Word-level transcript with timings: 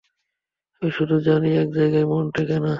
আমি 0.81 0.89
শুধু 0.91 1.15
জানি, 1.19 1.49
একজায়গায় 1.55 2.05
মন 2.05 2.25
টেকে 2.35 2.57
না। 2.57 2.69